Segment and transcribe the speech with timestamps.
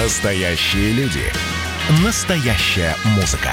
[0.00, 1.24] Настоящие люди.
[2.04, 3.50] Настоящая музыка.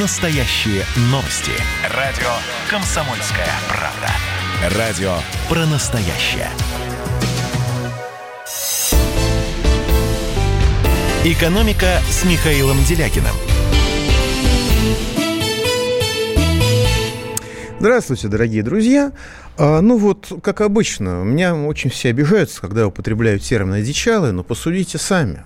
[0.00, 1.52] Настоящие новости.
[1.94, 2.30] Радио
[2.70, 4.78] «Комсомольская правда».
[4.78, 5.12] Радио
[5.46, 6.48] про настоящее.
[11.22, 13.34] «Экономика» с Михаилом Делякиным.
[17.78, 19.12] Здравствуйте, дорогие друзья.
[19.58, 24.96] А, ну вот, как обычно, меня очень все обижаются, когда употребляют термин «одичалый», но посудите
[24.96, 25.44] сами.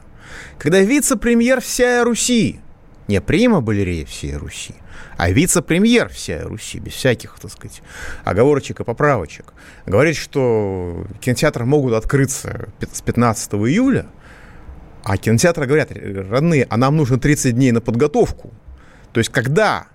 [0.58, 2.60] Когда вице-премьер всей Руси,
[3.08, 4.74] не прима балерея всей Руси,
[5.16, 7.82] а вице-премьер всей Руси, без всяких, так сказать,
[8.24, 9.52] оговорочек и поправочек,
[9.86, 14.06] говорит, что кинотеатры могут открыться с 15 июля,
[15.04, 18.52] а кинотеатры говорят, родные, а нам нужно 30 дней на подготовку.
[19.12, 19.86] То есть, когда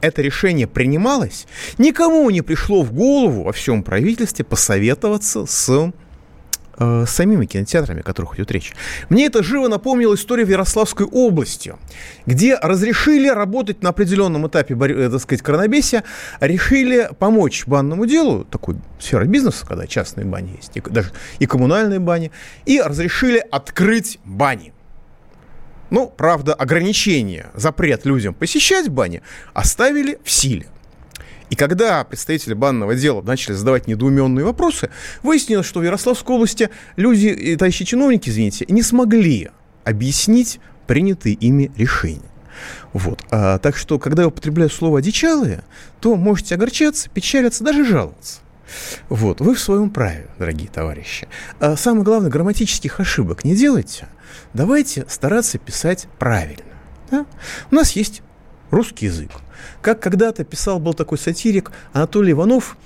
[0.00, 1.46] это решение принималось,
[1.78, 5.92] никому не пришло в голову во всем правительстве посоветоваться с
[6.78, 8.72] э, самими кинотеатрами, о которых идет речь.
[9.08, 11.74] Мне это живо напомнило историю в Ярославской области,
[12.26, 16.04] где разрешили работать на определенном этапе, э, так сказать, коронабесия,
[16.40, 21.98] решили помочь банному делу, такой сфера бизнеса, когда частные бани есть, и, даже и коммунальные
[21.98, 22.30] бани,
[22.66, 24.72] и разрешили открыть бани.
[25.90, 29.20] Ну, правда, ограничения, запрет людям посещать бани
[29.52, 30.66] оставили в силе.
[31.52, 34.88] И когда представители банного дела начали задавать недоуменные вопросы,
[35.22, 39.50] выяснилось, что в Ярославской области люди, товарищи чиновники, извините, не смогли
[39.84, 42.30] объяснить принятые ими решения.
[42.94, 43.22] Вот.
[43.30, 45.62] А, так что, когда я употребляю слово «одичалые»,
[46.00, 48.40] то можете огорчаться, печалиться, даже жаловаться.
[49.10, 49.42] Вот.
[49.42, 51.28] Вы в своем праве, дорогие товарищи.
[51.60, 54.08] А самое главное, грамматических ошибок не делайте.
[54.54, 56.64] Давайте стараться писать правильно.
[57.10, 57.26] Да?
[57.70, 58.22] У нас есть
[58.72, 59.30] русский язык.
[59.80, 62.76] Как когда-то писал был такой сатирик Анатолий Иванов,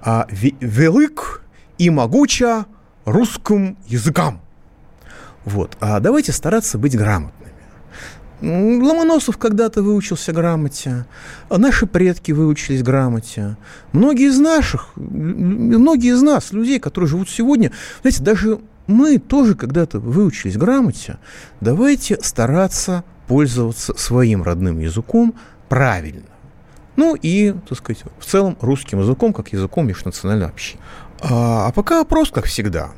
[0.00, 1.42] а, велик
[1.78, 2.66] и могуча
[3.04, 4.40] русским языкам.
[5.44, 5.76] Вот.
[5.80, 7.44] А давайте стараться быть грамотными.
[8.40, 11.06] Ломоносов когда-то выучился грамоте,
[11.48, 13.56] а наши предки выучились грамоте.
[13.92, 17.70] Многие из наших, многие из нас, людей, которые живут сегодня,
[18.02, 21.18] знаете, даже мы тоже когда-то выучились грамоте.
[21.60, 25.34] Давайте стараться пользоваться своим родным языком
[25.68, 26.22] правильно.
[26.96, 30.82] Ну и, так сказать, в целом русским языком, как языком межнационального общения.
[31.20, 32.92] А, а пока вопрос, как всегда.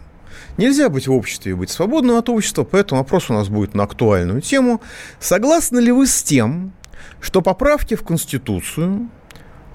[0.58, 3.84] Нельзя быть в обществе и быть свободным от общества, поэтому вопрос у нас будет на
[3.84, 4.80] актуальную тему.
[5.20, 6.72] Согласны ли вы с тем,
[7.20, 9.08] что поправки в Конституцию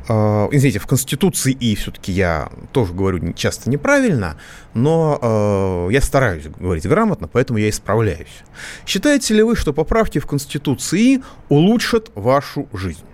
[0.08, 4.38] извините, в Конституции и все-таки я тоже говорю часто неправильно,
[4.74, 8.44] но uh, я стараюсь говорить грамотно, поэтому я исправляюсь.
[8.86, 13.06] Считаете ли вы, что поправки в Конституции улучшат вашу жизнь?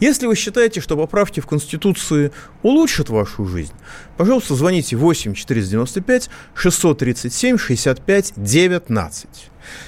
[0.00, 2.32] Если вы считаете, что поправки в Конституции
[2.62, 3.72] улучшат вашу жизнь,
[4.16, 9.28] пожалуйста, звоните 8 495 637 65 19.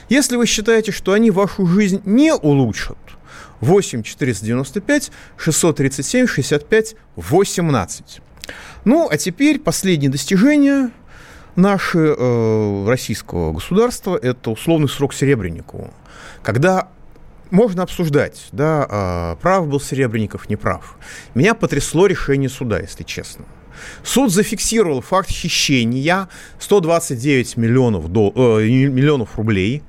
[0.09, 2.99] Если вы считаете, что они вашу жизнь не улучшат,
[3.63, 8.21] 8 495 637 65 18.
[8.85, 10.91] Ну, а теперь последнее достижение
[11.55, 15.95] наше э, российского государства– это условный срок Серебренникову,
[16.43, 16.89] когда
[17.51, 20.97] можно обсуждать, да, э, прав был Серебренников, не прав.
[21.35, 23.45] Меня потрясло решение суда, если честно.
[24.03, 29.83] Суд зафиксировал факт хищения 129 миллионов, дол- э, миллионов рублей.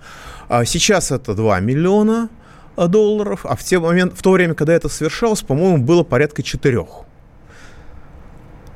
[0.47, 2.29] А сейчас это 2 миллиона–
[2.75, 7.05] долларов, а в, те момент, в то время, когда это совершалось, по-моему, было порядка четырех.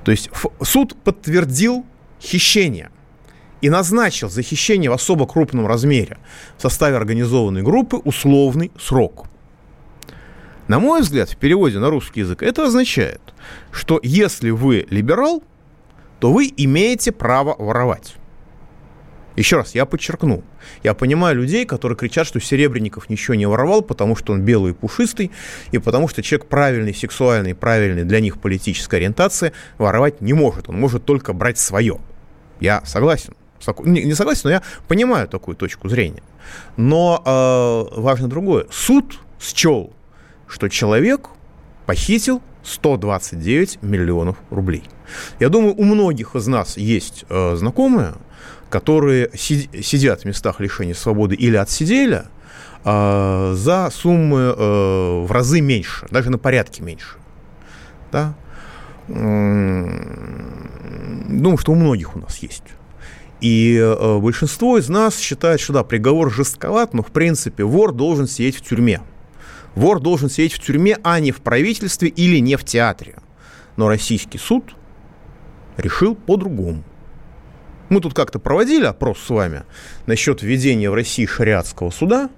[0.04, 0.30] То есть
[0.62, 1.86] суд подтвердил
[2.22, 2.92] хищение
[3.62, 6.18] и назначил за хищение в особо крупном размере
[6.58, 9.26] в составе организованной группы условный срок.
[10.68, 13.22] На мой взгляд, в переводе на русский язык это означает,
[13.72, 15.44] что если вы либерал,
[16.20, 18.16] то вы имеете право воровать.
[19.38, 20.44] Еще раз, я подчеркну.
[20.84, 24.74] Я понимаю людей, которые кричат, что Серебренников ничего не воровал, потому что он белый и
[24.74, 25.32] пушистый,
[25.72, 30.70] и потому что человек правильный, сексуальный, правильный для них политической ориентации воровать не может.
[30.70, 32.00] Он может только брать свое.
[32.60, 33.36] Я согласен.
[33.86, 36.24] Не согласен, но я понимаю такую точку зрения.
[36.76, 38.66] Но э, важно другое.
[38.72, 39.94] Суд счел,
[40.48, 41.30] что человек
[41.86, 44.84] похитил 129 миллионов рублей.
[45.40, 48.16] Я думаю, у многих из нас есть э, знакомые,
[48.70, 52.24] которые сидят в местах лишения свободы или отсидели
[52.84, 57.18] э, за суммы э, в разы меньше, даже на порядке меньше.
[58.12, 58.36] Да?
[59.08, 59.98] Думаю,
[61.58, 62.64] что у многих у нас есть.
[63.40, 68.28] И э, большинство из нас считает, что да, приговор жестковат, но в принципе вор должен
[68.28, 69.02] сидеть в тюрьме.
[69.76, 73.16] Вор должен сидеть в тюрьме, а не в правительстве или не в театре.
[73.76, 74.76] Но российский суд
[75.78, 76.84] решил по-другому.
[77.90, 79.64] Мы тут как-то проводили опрос с вами
[80.06, 82.30] насчет введения в России шариатского суда,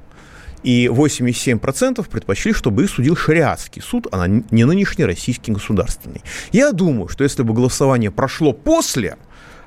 [0.63, 6.21] и 87% предпочли, чтобы их судил шариатский суд, а не нынешний российский государственный.
[6.51, 9.17] Я думаю, что если бы голосование прошло после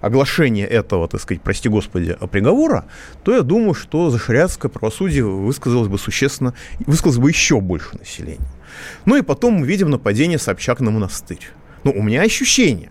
[0.03, 2.85] оглашения этого, так сказать, прости господи, приговора,
[3.25, 8.47] то я думаю, что за шариатское правосудие высказалось бы существенно, высказалось бы еще больше населения.
[9.07, 11.49] Ну и потом мы видим нападение Собчак на монастырь.
[11.85, 12.91] Ну, у меня ощущение,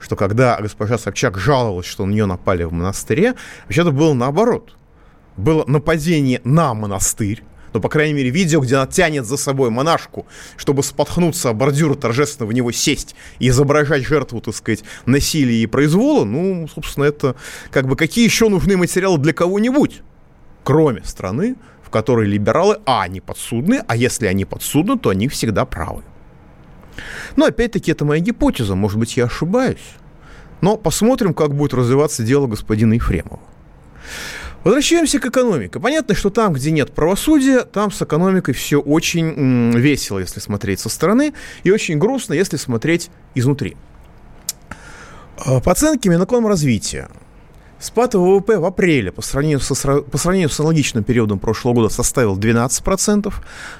[0.00, 3.34] что когда госпожа Собчак жаловалась, что на нее напали в монастыре,
[3.64, 4.76] вообще-то было наоборот.
[5.36, 10.26] Было нападение на монастырь, ну, по крайней мере, видео, где она тянет за собой монашку,
[10.56, 15.66] чтобы споткнуться о бордюр, торжественно в него сесть и изображать жертву, так сказать, насилия и
[15.66, 17.36] произвола, ну, собственно, это
[17.70, 20.02] как бы какие еще нужны материалы для кого-нибудь,
[20.64, 25.64] кроме страны, в которой либералы, а, они подсудны, а если они подсудны, то они всегда
[25.64, 26.02] правы.
[27.36, 29.94] Но, опять-таки, это моя гипотеза, может быть, я ошибаюсь.
[30.60, 33.40] Но посмотрим, как будет развиваться дело господина Ефремова.
[34.64, 35.78] Возвращаемся к экономике.
[35.78, 40.88] Понятно, что там, где нет правосудия, там с экономикой все очень весело, если смотреть со
[40.88, 43.76] стороны, и очень грустно, если смотреть изнутри.
[45.38, 47.08] А, по оценке Минэкономразвития,
[47.80, 52.36] Спад ВВП в апреле по сравнению, со, по сравнению с аналогичным периодом прошлого года составил
[52.36, 53.32] 12%,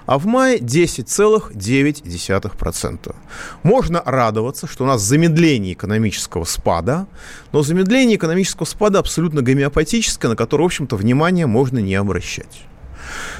[0.06, 3.16] а в мае 10,9%.
[3.64, 7.08] Можно радоваться, что у нас замедление экономического спада,
[7.50, 12.62] но замедление экономического спада абсолютно гомеопатическое, на которое, в общем-то, внимание можно не обращать.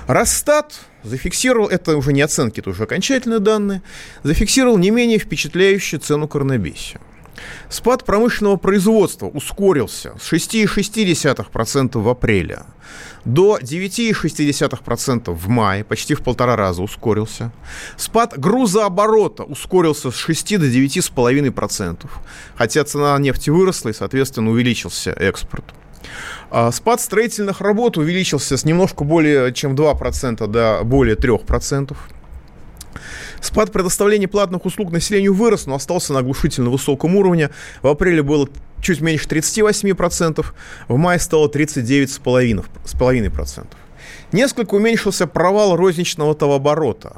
[0.09, 3.83] Росстат зафиксировал, это уже не оценки, это уже окончательные данные,
[4.25, 7.01] зафиксировал не менее впечатляющую цену коронабесия.
[7.69, 12.63] Спад промышленного производства ускорился с 6,6% в апреле
[13.25, 17.53] до 9,6% в мае, почти в полтора раза ускорился.
[17.97, 22.07] Спад грузооборота ускорился с 6 до 9,5%,
[22.57, 25.65] хотя цена нефти выросла и, соответственно, увеличился экспорт.
[26.51, 31.97] А спад строительных работ увеличился с немножко более чем 2% до более 3%.
[33.41, 37.51] Спад предоставления платных услуг населению вырос, но остался на оглушительно высоком уровне.
[37.83, 38.49] В апреле было
[38.81, 40.47] чуть меньше 38%,
[40.89, 43.67] в мае стало 39,5%.
[44.33, 47.17] Несколько уменьшился провал розничного товарооборота.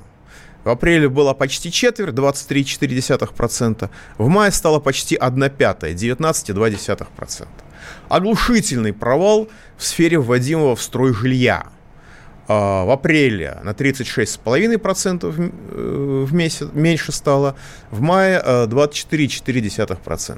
[0.65, 3.91] В апреле было почти четверть, 23,4%.
[4.19, 7.49] В мае стало почти 1 пятая, 19,2%.
[8.09, 9.49] Оглушительный провал
[9.79, 11.67] в сфере вводимого в строй жилья–
[12.51, 17.55] в апреле на 36,5% э, в месяц меньше стало,
[17.91, 20.33] в мае 24,4%.
[20.33, 20.37] Э,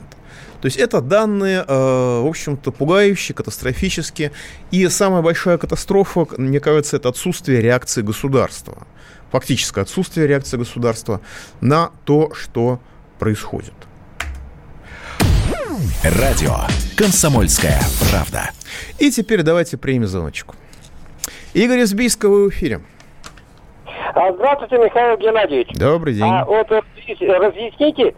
[0.60, 4.32] То есть это данные, э, в общем-то, пугающие, катастрофические.
[4.70, 8.86] И самая большая катастрофа, мне кажется, это отсутствие реакции государства.
[9.30, 11.22] Фактическое отсутствие реакции государства
[11.62, 12.78] на то, что
[13.18, 13.72] происходит.
[16.04, 16.56] Радио
[16.96, 17.80] «Комсомольская
[18.10, 18.50] правда».
[18.98, 20.54] И теперь давайте примем звоночку.
[21.54, 22.80] Игорь из Бийска, в эфире.
[24.14, 25.68] А, здравствуйте, Михаил Геннадьевич.
[25.74, 26.24] Добрый день.
[26.24, 28.14] А вот разъясните,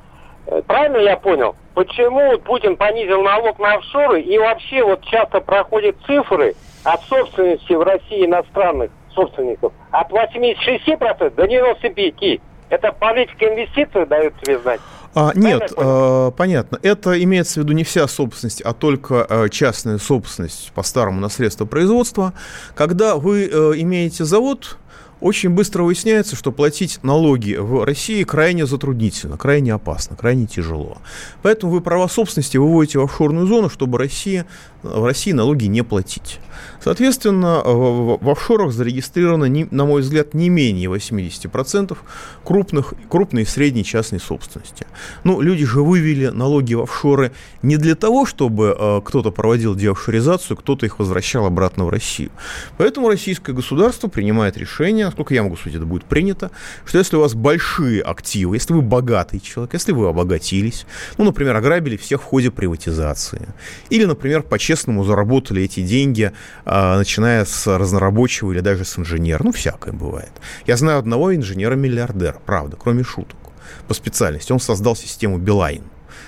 [0.47, 5.97] э, правильно я понял, почему Путин понизил налог на офшоры и вообще вот часто проходят
[6.07, 6.55] цифры
[6.85, 12.41] от собственности в России иностранных собственников от 86% до 95%.
[12.75, 14.81] Это политика инвестиций дает себе знать?
[15.15, 16.81] А, нет, э, понятно.
[16.83, 21.67] Это имеется в виду не вся собственность, а только э, частная собственность по старому наследству
[21.67, 22.33] производства.
[22.75, 24.77] Когда вы э, имеете завод,
[25.25, 30.99] очень быстро выясняется, что платить налоги в России крайне затруднительно, крайне опасно, крайне тяжело.
[31.41, 34.47] Поэтому вы права собственности выводите в офшорную зону, чтобы Россия,
[34.83, 36.41] в России налоги не платить.
[36.83, 41.97] Соответственно, в офшорах зарегистрировано, на мой взгляд, не менее 80%
[42.45, 44.87] крупных, крупной и средней частной собственности.
[45.25, 50.59] Ну, люди же вывели налоги в офшоры не для того, чтобы э, кто-то проводил деофшоризацию,
[50.59, 52.31] кто-то их возвращал обратно в Россию.
[52.77, 56.51] Поэтому российское государство принимает решение, насколько я могу судить, это будет принято,
[56.85, 60.87] что если у вас большие активы, если вы богатый человек, если вы обогатились,
[61.19, 63.49] ну, например, ограбили всех в ходе приватизации,
[63.91, 66.33] или, например, по-честному заработали эти деньги
[66.65, 69.45] а, начиная с разнорабочего или даже с инженера.
[69.45, 70.33] Ну, всякое бывает.
[70.67, 73.39] Я знаю одного инженера-миллиардера, правда, кроме шуток,
[73.87, 74.51] по специальности.
[74.53, 75.83] Он создал систему Билайн.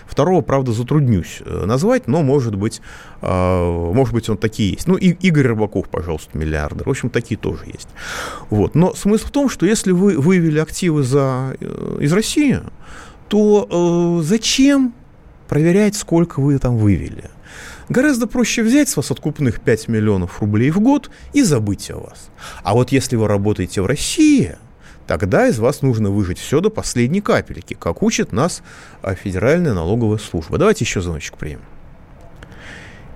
[0.06, 2.80] Второго, правда, затруднюсь э, назвать, но, может быть,
[3.20, 4.86] а, может быть, он такие есть.
[4.86, 6.86] Ну, и Игорь Рыбаков, пожалуйста, миллиардер.
[6.86, 7.88] В общем, такие тоже есть.
[8.50, 8.74] Вот.
[8.74, 12.60] Но смысл в том, что если вы вывели активы за, э, из России,
[13.28, 14.94] то э, зачем
[15.48, 17.30] проверять, сколько вы там вывели?
[17.88, 22.30] Гораздо проще взять с вас откупных 5 миллионов рублей в год и забыть о вас.
[22.62, 24.56] А вот если вы работаете в России,
[25.06, 28.62] тогда из вас нужно выжить все до последней капельки, как учит нас
[29.02, 30.58] а, Федеральная налоговая служба.
[30.58, 31.60] Давайте еще звоночек примем.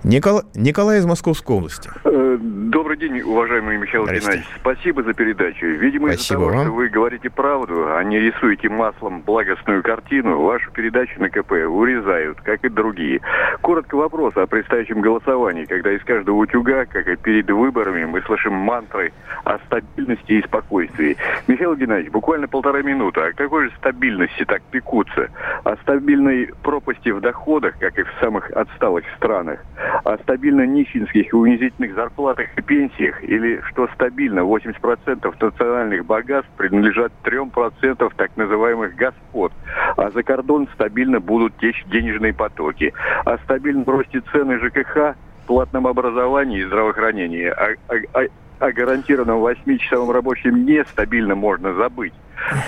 [0.02, 0.42] Никол...
[0.54, 1.90] Николай из Московской области.
[2.04, 4.46] Э, добрый день, уважаемый Михаил Геннадьевич.
[4.56, 5.66] Спасибо за передачу.
[5.66, 6.62] Видимо, из-за того, вам.
[6.62, 12.40] что вы говорите правду, а не рисуете маслом благостную картину, вашу передачу на КП урезают,
[12.40, 13.20] как и другие.
[13.60, 18.54] Коротко вопрос о предстоящем голосовании, когда из каждого утюга, как и перед выборами, мы слышим
[18.54, 19.12] мантры
[19.44, 21.16] о стабильности и спокойствии.
[21.46, 23.20] Михаил Геннадьевич, буквально полтора минуты.
[23.20, 25.28] О какой же стабильности так пекутся?
[25.64, 29.60] О стабильной пропасти в доходах, как и в самых отсталых странах?
[30.04, 37.12] О стабильно нищенских и унизительных зарплатах и пенсиях, или что стабильно 80% национальных богатств принадлежат
[37.24, 39.52] 3% так называемых господ,
[39.96, 42.92] а за кордон стабильно будут течь денежные потоки.
[43.24, 45.16] О стабильном росте цены ЖКХ,
[45.50, 48.26] платном образовании и здравоохранении, о, о,
[48.60, 52.12] о, гарантированном 8-часовом рабочем дне стабильно можно забыть.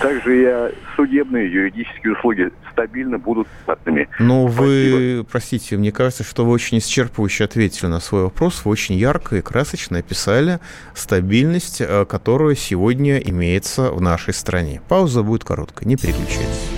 [0.01, 4.07] Также и судебные юридические услуги стабильно будут платными.
[4.19, 8.65] Ну, вы, простите, мне кажется, что вы очень исчерпывающе ответили на свой вопрос.
[8.65, 10.59] Вы очень ярко и красочно описали
[10.93, 14.81] стабильность, э, которая сегодня имеется в нашей стране.
[14.87, 16.69] Пауза будет короткая, не переключайтесь.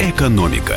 [0.00, 0.76] Экономика.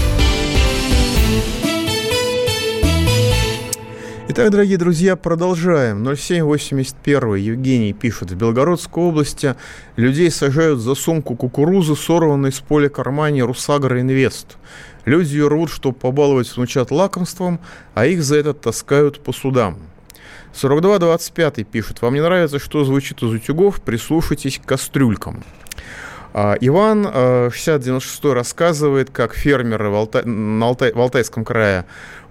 [4.33, 6.05] Итак, дорогие друзья, продолжаем.
[6.05, 8.31] 0781 Евгений пишет.
[8.31, 9.57] В Белгородской области
[9.97, 14.55] людей сажают за сумку кукурузы, сорванной с поля кармани Русагра Инвест.
[15.03, 17.59] Люди ее рвут, чтобы побаловать внучат лакомством,
[17.93, 19.79] а их за это таскают по судам.
[20.53, 22.01] 4225 пишет.
[22.01, 23.81] Вам не нравится, что звучит из утюгов?
[23.81, 25.43] Прислушайтесь к кастрюлькам.
[26.33, 27.03] А, Иван
[27.51, 31.85] 6096 а, рассказывает, как фермеры в, Алтай, на Алтай, в Алтайском крае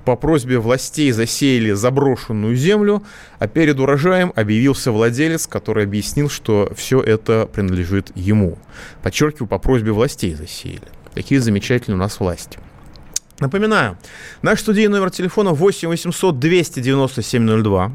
[0.04, 3.02] по просьбе властей засеяли заброшенную землю,
[3.38, 8.58] а перед урожаем объявился владелец, который объяснил, что все это принадлежит ему.
[9.02, 10.88] Подчеркиваю, по просьбе властей засеяли.
[11.14, 12.58] Такие замечательные у нас власти.
[13.40, 13.96] Напоминаю,
[14.42, 17.92] наш студийный номер телефона 8 800 297 02.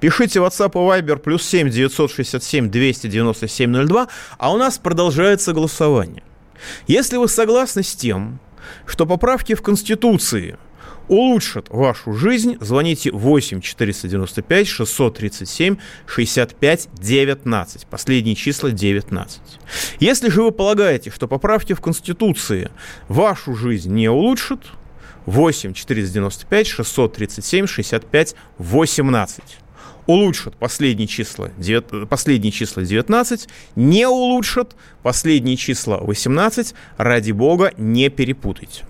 [0.00, 6.22] Пишите WhatsApp и Viber плюс 7 967 297 02, а у нас продолжается голосование.
[6.86, 8.40] Если вы согласны с тем,
[8.86, 10.56] что поправки в Конституции–
[11.08, 17.86] улучшат вашу жизнь, звоните 8 495 637 65 19.
[17.86, 19.40] Последние числа 19.
[20.00, 22.70] Если же вы полагаете, что поправки в Конституции
[23.08, 24.60] вашу жизнь не улучшат,
[25.26, 29.42] 8 495 637 65 18
[30.08, 33.46] улучшат последние числа, 9, последние числа 19,
[33.76, 38.84] не улучшат последние числа 18, ради бога, не перепутайте.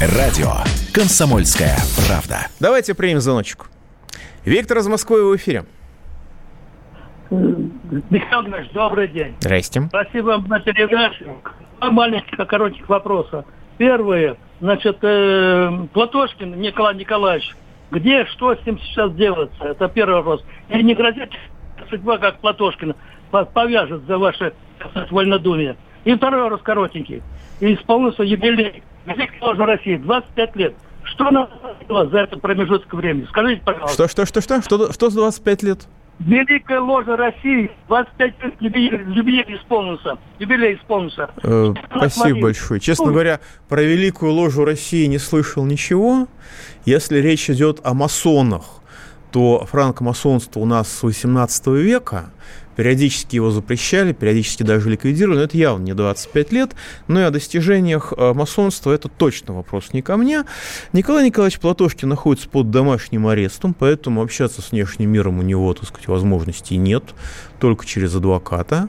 [0.00, 0.50] Радио
[0.92, 1.76] «Комсомольская
[2.06, 2.48] правда».
[2.60, 3.70] Давайте примем звоночек.
[4.44, 5.64] Виктор из Москвы в эфире.
[7.30, 9.34] Михаил Ильич, добрый день.
[9.40, 9.80] Здрасте.
[9.88, 11.24] Спасибо вам за передачу.
[11.78, 13.46] Два маленьких, коротких вопроса.
[13.78, 17.54] Первое, значит, э, Платошкин Николай Николаевич,
[17.90, 19.64] где, что с ним сейчас делается?
[19.64, 20.44] Это первый вопрос.
[20.68, 21.30] И не грозит
[21.88, 22.94] судьба, как Платошкин,
[23.30, 24.52] повяжет за ваше
[25.10, 25.76] вольнодумие.
[26.04, 27.22] И второй вопрос коротенький.
[27.60, 30.74] И исполнился юбилей Великой Ложи России, 25 лет.
[31.04, 31.48] Что нам
[31.88, 33.26] за этот промежуток времени?
[33.28, 34.08] Скажите, пожалуйста.
[34.08, 34.62] Что, что, что, что?
[34.62, 35.88] Что, что за 25 лет?
[36.20, 40.18] Великая ложа России, 25 лет юбилей исполнился.
[40.38, 41.30] Юбилей исполнился.
[41.42, 42.78] Э, спасибо большое.
[42.78, 46.28] Честно говоря, про Великую ложу России не слышал ничего.
[46.84, 48.62] Если речь идет о масонах,
[49.32, 52.30] то франкомасонство у нас с 18 века–
[52.76, 56.70] Периодически его запрещали, периодически даже ликвидировали, но это явно не 25 лет.
[57.08, 60.44] Но и о достижениях э, масонства это точно вопрос не ко мне.
[60.92, 65.86] Николай Николаевич Платошкин находится под домашним арестом, поэтому общаться с внешним миром у него, так
[65.88, 67.04] сказать, возможностей нет,
[67.58, 68.88] только через адвоката.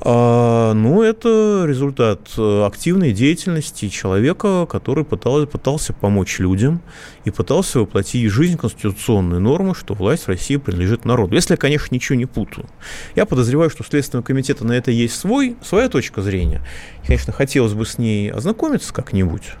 [0.00, 6.82] А, ну, это результат э, активной деятельности человека, который пытался, пытался помочь людям
[7.24, 11.34] и пытался воплотить в жизнь конституционные нормы, что власть в России принадлежит народу.
[11.34, 12.66] Если я, конечно, ничего не путаю.
[13.14, 16.62] Я подозреваю, что у Следственного комитета на это есть свой, своя точка зрения.
[17.06, 19.54] Конечно, хотелось бы с ней ознакомиться как-нибудь.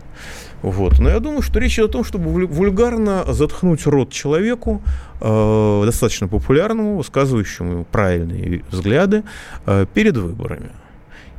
[0.62, 0.98] Вот.
[0.98, 4.82] Но я думаю, что речь идет о том, чтобы вульгарно заткнуть рот человеку,
[5.20, 9.22] э, достаточно популярному, высказывающему правильные взгляды
[9.66, 10.70] э, перед выборами.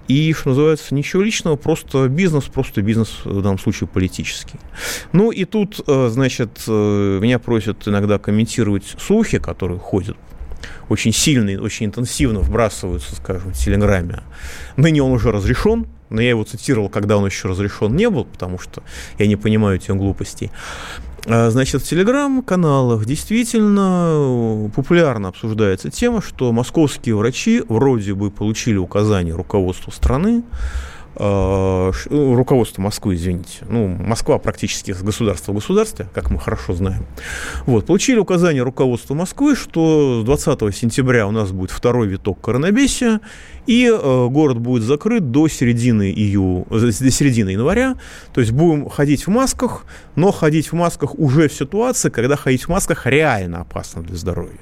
[0.08, 4.60] И, что называется, ничего личного, просто бизнес, просто бизнес в данном случае политический.
[5.12, 10.16] Ну и тут, э, значит, э, меня просят иногда комментировать слухи, которые ходят
[10.90, 14.24] очень сильно и очень интенсивно вбрасываются, скажем, в Телеграме.
[14.78, 18.60] Ныне он уже разрешен, но я его цитировал, когда он еще разрешен не был, потому
[18.60, 18.84] что
[19.18, 20.52] я не понимаю этих глупостей.
[21.26, 29.36] А, значит, в телеграм-каналах действительно популярно обсуждается тема, что московские врачи вроде бы получили указание
[29.36, 36.74] руководства страны Э, руководство Москвы, извините, ну, Москва практически государство в государстве, как мы хорошо
[36.74, 37.06] знаем,
[37.66, 43.22] вот, получили указание руководства Москвы, что с 20 сентября у нас будет второй виток коронабесия,
[43.66, 47.96] и э, город будет закрыт до середины, ию, до середины января,
[48.34, 52.64] то есть будем ходить в масках, но ходить в масках уже в ситуации, когда ходить
[52.64, 54.60] в масках реально опасно для здоровья.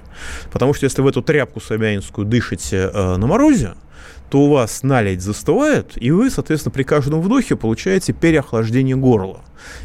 [0.52, 3.74] Потому что если в эту тряпку собянинскую дышите э, на морозе,
[4.30, 9.42] то у вас наледь застывает, и вы, соответственно, при каждом вдохе получаете переохлаждение горла.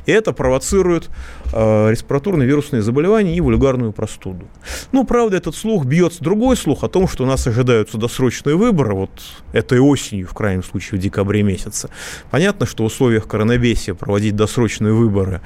[0.06, 1.08] И это провоцирует
[1.52, 4.46] э, респираторные вирусные заболевания и вульгарную простуду.
[4.92, 8.94] Ну, правда, этот слух бьется другой слух о том, что у нас ожидаются досрочные выборы,
[8.94, 9.10] вот
[9.52, 11.88] этой осенью, в крайнем случае, в декабре месяце.
[12.30, 15.40] Понятно, что в условиях коронабесия проводить досрочные выборы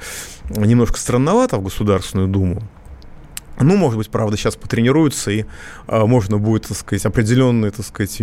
[0.49, 2.61] немножко странновато в Государственную Думу.
[3.65, 5.45] Ну, может быть, правда, сейчас потренируются, и
[5.87, 8.21] э, можно будет, так сказать, определенные, так сказать,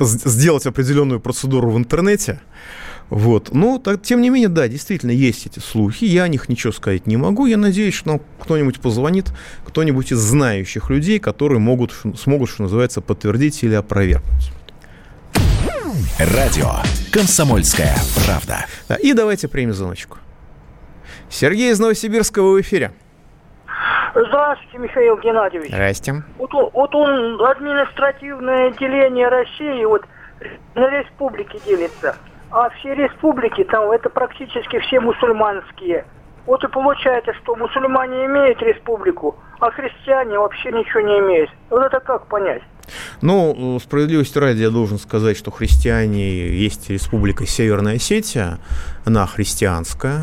[0.00, 2.40] сделать определенную процедуру в интернете.
[3.10, 3.54] Вот.
[3.54, 6.04] Но, так, тем не менее, да, действительно, есть эти слухи.
[6.04, 7.46] Я о них ничего сказать не могу.
[7.46, 9.32] Я надеюсь, что нам кто-нибудь позвонит,
[9.64, 14.50] кто-нибудь из знающих людей, которые могут, смогут, что называется, подтвердить или опровергнуть.
[16.18, 16.72] Радио
[17.12, 18.66] «Комсомольская правда».
[18.88, 20.18] Да, и давайте примем звоночку.
[21.28, 22.92] Сергей из Новосибирского в эфире.
[24.14, 25.70] Здравствуйте, Михаил Геннадьевич.
[25.70, 26.22] Здрасте.
[26.38, 30.04] Вот, вот он, административное деление России, вот
[30.74, 32.16] на республики делится.
[32.50, 36.04] А все республики, там, это практически все мусульманские.
[36.46, 41.50] Вот и получается, что мусульмане имеют республику, а христиане вообще ничего не имеют.
[41.68, 42.62] Вот это как понять?
[43.20, 48.58] Ну, справедливости ради я должен сказать, что христиане есть республика Северная Осетия,
[49.04, 50.22] она христианская.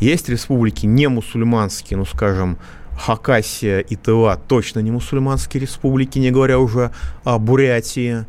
[0.00, 2.58] Есть республики не мусульманские, ну, скажем,
[2.98, 6.92] Хакасия и Тыва точно не мусульманские республики, не говоря уже
[7.24, 8.24] о Бурятии.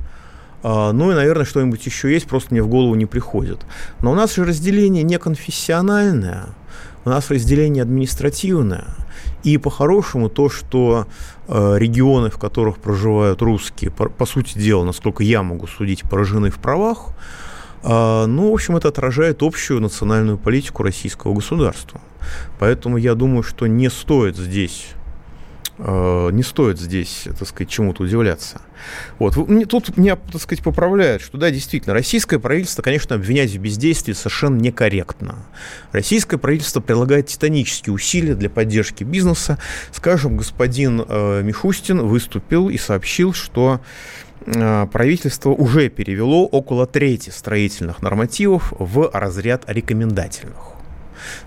[0.63, 3.59] А, ну и, наверное, что-нибудь еще есть, просто мне в голову не приходит.
[4.01, 6.47] Но у нас же разделение не конфессиональное,
[7.05, 8.85] у нас разделение административное.
[9.43, 11.05] И по-хорошему то, что
[11.47, 16.59] э, регионы, в которых проживают русские, по, сути дела, насколько я могу судить, поражены в
[16.59, 17.09] правах,
[17.83, 21.99] э, ну, в общем, это отражает общую национальную политику российского государства.
[22.59, 24.93] Поэтому я думаю, что не стоит здесь
[25.77, 28.61] э, не стоит здесь, так сказать, чему-то удивляться.
[29.19, 29.35] Вот.
[29.69, 34.59] Тут меня, так сказать, поправляют, что да, действительно, российское правительство, конечно, обвинять в бездействии совершенно
[34.59, 35.45] некорректно.
[35.91, 39.57] Российское правительство прилагает титанические усилия для поддержки бизнеса.
[39.91, 43.81] Скажем, господин э, Мишустин выступил и сообщил, что
[44.45, 50.72] э, правительство уже перевело около трети строительных нормативов в разряд рекомендательных.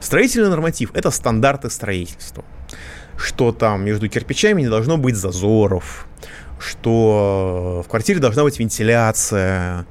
[0.01, 2.45] Строительный норматив– это стандарты строительства.
[3.17, 6.07] Что там между кирпичами не должно быть зазоров,
[6.59, 9.87] что в квартире должна быть вентиляция,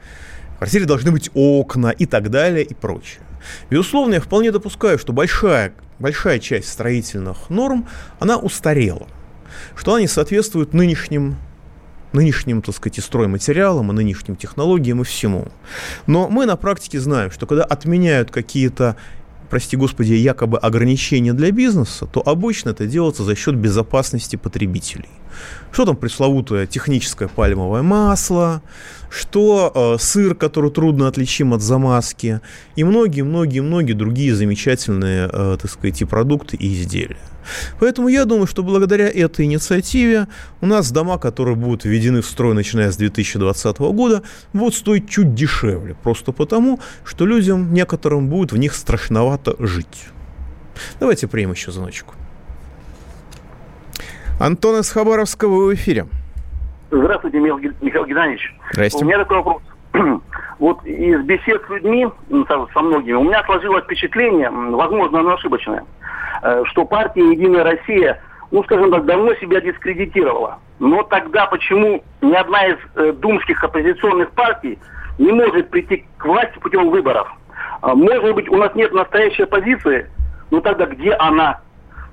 [0.56, 3.22] в квартире должны быть окна и так далее и прочее.
[3.70, 7.88] Безусловно, я вполне допускаю, что большая, большая часть строительных норм,
[8.20, 9.08] она устарела,
[9.76, 11.38] что она не соответствует нынешним
[12.14, 15.50] нынешним, так сказать, и стройматериалам, и нынешним технологиям, и всему.
[16.08, 18.96] Но мы на практике знаем, что когда отменяют какие-то
[19.50, 25.10] прости господи, якобы ограничения для бизнеса, то обычно это делается за счет безопасности потребителей.
[25.72, 28.62] Что там пресловутое техническое пальмовое масло,
[29.10, 32.42] что э, сыр, который трудно отличим от замазки,
[32.76, 37.18] и многие-многие-многие другие замечательные, э, так сказать, и продукты и изделия.
[37.80, 40.28] Поэтому я думаю, что благодаря этой инициативе
[40.62, 45.34] у нас дома, которые будут введены в строй, начиная с 2020 года, будут стоить чуть
[45.34, 45.96] дешевле.
[46.04, 50.06] Просто потому, что людям некоторым будет в них страшновато жить.
[51.00, 52.16] Давайте примем еще звоночку.
[54.40, 56.06] Антон из Хабаровского в эфире.
[56.92, 58.54] Здравствуйте, Михаил Геннадьевич.
[58.74, 59.04] Здрасте.
[59.04, 59.62] У меня такой вопрос.
[60.58, 62.08] Вот из бесед с людьми,
[62.48, 65.84] со, со многими, у меня сложилось впечатление, возможно, оно ошибочное,
[66.44, 68.22] э, что партия «Единая Россия»,
[68.52, 70.60] ну, скажем так, давно себя дискредитировала.
[70.80, 74.80] Но тогда почему ни одна из э, думских оппозиционных партий
[75.20, 77.28] не может прийти к власти путем выборов?
[77.82, 80.10] А, может быть, у нас нет настоящей оппозиции,
[80.52, 81.60] но тогда где она?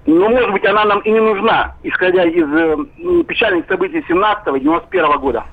[0.04, 4.60] Но, может быть, она нам и не нужна, исходя из э, печальных событий 17 и
[4.60, 5.44] 91 года.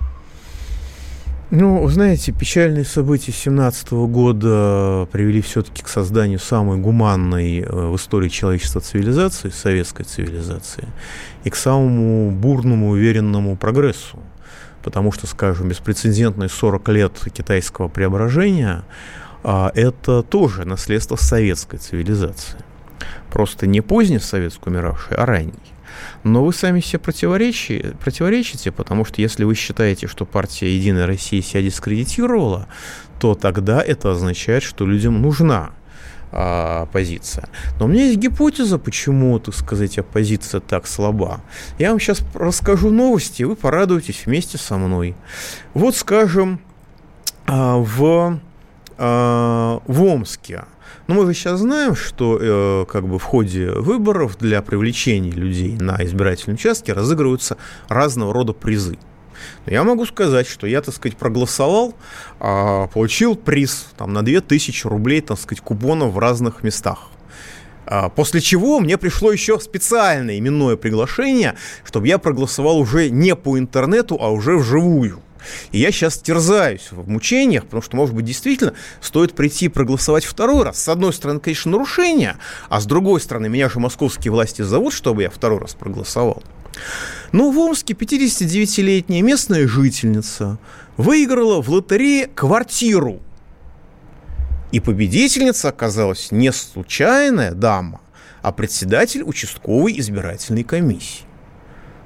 [1.51, 8.29] Ну, знаете, печальные события 17 года привели все-таки к созданию самой гуманной э, в истории
[8.29, 10.87] человечества цивилизации, советской цивилизации,
[11.43, 14.19] и к самому бурному, уверенному прогрессу.
[14.83, 18.83] Потому что, скажем, беспрецедентные 40 лет китайского преображения
[19.43, 22.59] а,– это тоже наследство советской цивилизации.
[23.31, 25.53] Просто не поздней советской умиравшей, а ранней.
[26.23, 31.41] Но вы сами себе противоречите, противоречите, потому что если вы считаете, что партия «Единая Россия»
[31.41, 32.67] себя дискредитировала,
[33.19, 35.71] то тогда это означает, что людям нужна
[36.31, 37.49] а, оппозиция.
[37.79, 41.41] Но у меня есть гипотеза, почему, так сказать, оппозиция так слаба.
[41.79, 45.15] Я вам сейчас расскажу новости, и вы порадуетесь вместе со мной.
[45.73, 46.61] Вот, скажем,
[47.47, 48.39] а, в, а,
[48.99, 50.65] в Омске–
[51.09, 55.75] но мы же сейчас знаем, что э, как бы в ходе выборов для привлечения людей
[55.75, 57.57] на избирательном участке разыгрываются
[57.87, 58.99] разного рода призы.
[59.65, 61.95] Я могу сказать, что я, так сказать, проголосовал,
[62.39, 67.07] э, получил приз там, на 2000 рублей, так сказать, купонов в разных местах.
[67.87, 73.57] А, после чего мне пришло еще специальное именное приглашение, чтобы я проголосовал уже не по
[73.57, 75.23] интернету, а уже вживую.
[75.71, 80.25] И я сейчас терзаюсь в мучениях, потому что, может быть, действительно стоит прийти и проголосовать
[80.25, 80.81] второй раз.
[80.81, 82.37] С одной стороны, конечно, нарушение,
[82.69, 86.43] а с другой стороны, меня же московские власти зовут, чтобы я второй раз проголосовал.
[87.31, 90.57] Ну, в Омске 59-летняя местная жительница
[90.97, 93.19] выиграла в лотерее квартиру.
[94.71, 98.01] И победительница оказалась не случайная дама,
[98.41, 101.28] а председатель участковой избирательной комиссии.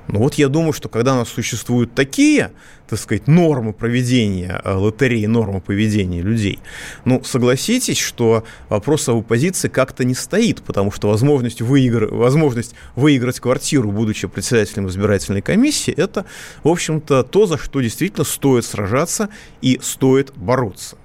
[0.07, 2.51] Ну вот я думаю, что когда у нас существуют такие,
[2.89, 6.59] так сказать, нормы проведения э, лотереи, нормы поведения людей,
[7.05, 12.13] ну, согласитесь, что вопрос об оппозиции как-то не стоит, потому что возможность, выигр...
[12.13, 16.25] возможность выиграть квартиру, будучи председателем избирательной комиссии, это,
[16.63, 19.29] в общем-то, то, за что действительно стоит сражаться
[19.61, 20.97] и стоит бороться.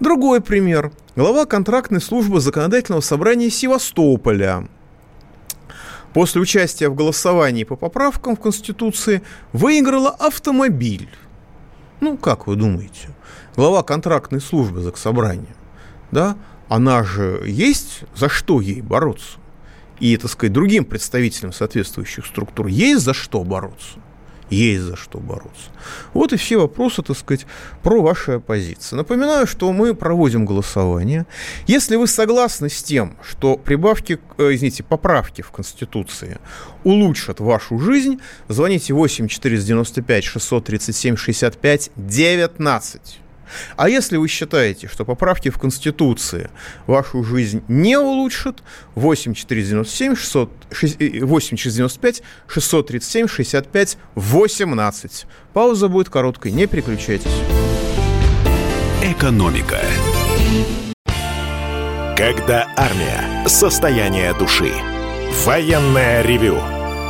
[0.00, 0.92] Другой пример.
[1.16, 4.68] Глава контрактной службы законодательного собрания Севастополя
[6.12, 11.08] после участия в голосовании по поправкам в Конституции выиграла автомобиль.
[12.00, 13.08] Ну, как вы думаете?
[13.56, 15.56] Глава контрактной службы Заксобрания,
[16.10, 16.36] да,
[16.68, 19.38] она же есть за что ей бороться.
[19.98, 23.98] И, так сказать, другим представителям соответствующих структур есть за что бороться
[24.50, 25.70] есть за что бороться.
[26.14, 27.46] Вот и все вопросы, так сказать,
[27.82, 28.96] про ваши оппозиции.
[28.96, 31.26] Напоминаю, что мы проводим голосование.
[31.66, 36.38] Если вы согласны с тем, что прибавки, э, извините, поправки в Конституции
[36.84, 43.20] улучшат вашу жизнь, звоните 8 495 637 65 19.
[43.76, 46.50] А если вы считаете, что поправки в Конституции
[46.86, 48.62] вашу жизнь не улучшат,
[48.94, 50.50] 8 497 600,
[51.22, 55.26] 8 495 637 65 18.
[55.52, 57.30] Пауза будет короткой, не переключайтесь.
[59.02, 59.80] Экономика.
[62.16, 63.46] Когда армия.
[63.46, 64.72] Состояние души.
[65.44, 66.58] Военное ревю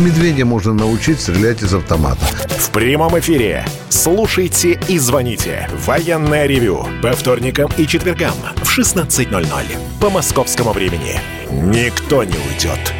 [0.00, 2.24] Медведя можно научить стрелять из автомата.
[2.48, 3.64] В прямом эфире.
[3.88, 5.68] Слушайте и звоните.
[5.84, 6.86] Военное ревю.
[7.02, 9.44] По вторникам и четвергам в 16.00.
[10.00, 11.20] По московскому времени.
[11.50, 12.94] Никто не уйдет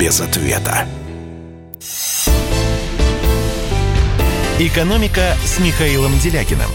[0.00, 0.86] без ответа.
[4.58, 6.70] «Экономика» с Михаилом Делякиным.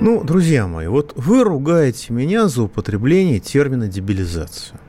[0.00, 4.80] Ну, друзья мои, вот вы ругаете меня за употребление термина дебилизация.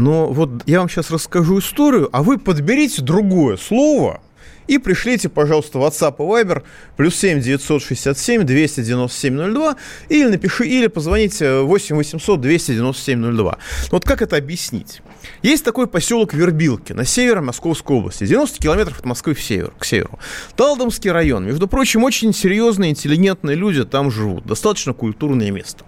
[0.00, 4.22] Но вот я вам сейчас расскажу историю, а вы подберите другое слово
[4.66, 6.62] и пришлите, пожалуйста, WhatsApp и Viber
[6.96, 9.76] плюс 7 967 297 02
[10.08, 13.58] или напиши, или позвоните 8 800 297 02.
[13.90, 15.02] Вот как это объяснить?
[15.42, 19.84] Есть такой поселок Вербилки на севере Московской области, 90 километров от Москвы в север, к
[19.84, 20.18] северу.
[20.56, 21.44] Талдомский район.
[21.44, 24.46] Между прочим, очень серьезные, интеллигентные люди там живут.
[24.46, 25.84] Достаточно культурное место.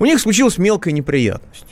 [0.00, 1.71] У них случилась мелкая неприятность.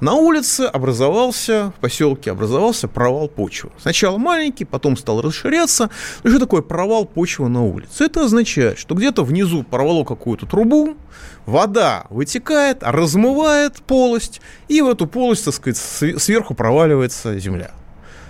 [0.00, 3.70] На улице образовался, в поселке образовался провал почвы.
[3.78, 5.90] Сначала маленький, потом стал расширяться.
[6.24, 8.04] Что такое провал почвы на улице?
[8.04, 10.96] Это означает, что где-то внизу порвало какую-то трубу,
[11.44, 17.72] вода вытекает, размывает полость, и в эту полость, так сказать, сверху проваливается земля.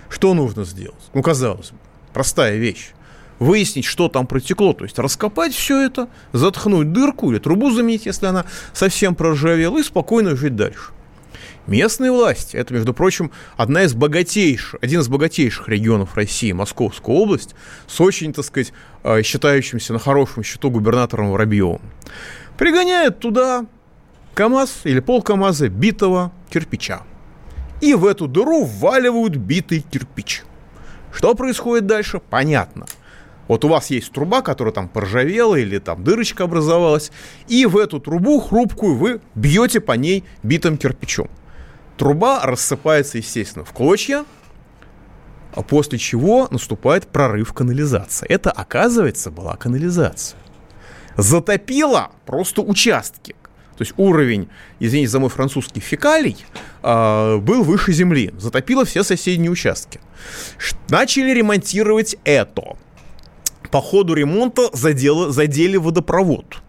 [0.09, 1.09] Что нужно сделать?
[1.13, 1.77] Ну, казалось бы,
[2.11, 2.91] простая вещь
[3.39, 8.27] выяснить, что там протекло, то есть раскопать все это, заткнуть дырку или трубу заменить, если
[8.27, 10.91] она совсем проржавела, и спокойно жить дальше.
[11.67, 17.55] Местные власти, это, между прочим, одна из богатейших, один из богатейших регионов России, Московская область,
[17.87, 21.81] с очень, так сказать, э, считающимся на хорошем счету губернатором Воробьевым,
[22.57, 23.67] пригоняют туда
[24.33, 27.03] КАМАЗ или пол КАМАЗа битого кирпича.
[27.79, 30.43] И в эту дыру вваливают битый кирпич.
[31.13, 32.21] Что происходит дальше?
[32.29, 32.85] Понятно.
[33.47, 37.11] Вот у вас есть труба, которая там поржавела или там дырочка образовалась,
[37.47, 41.29] и в эту трубу хрупкую вы бьете по ней битым кирпичом.
[41.97, 44.25] Труба рассыпается, естественно, в клочья,
[45.53, 48.25] а после чего наступает прорыв канализации.
[48.27, 50.39] Это, оказывается, была канализация.
[51.17, 53.35] Затопило просто участки.
[53.77, 54.47] То есть уровень,
[54.79, 56.37] извините за мой французский, фекалий
[56.83, 58.33] э, был выше земли.
[58.37, 59.99] Затопило все соседние участки.
[60.89, 62.77] Начали ремонтировать это.
[63.71, 66.61] По ходу ремонта задело, задели водопровод